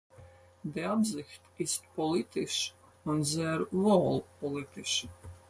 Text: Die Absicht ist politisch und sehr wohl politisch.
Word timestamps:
Die 0.63 0.81
Absicht 0.83 1.41
ist 1.59 1.83
politisch 1.93 2.73
und 3.05 3.23
sehr 3.23 3.67
wohl 3.69 4.23
politisch. 4.39 5.05